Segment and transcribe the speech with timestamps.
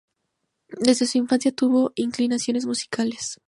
[0.79, 3.39] Desde su infancia tuvo inclinaciones musicales.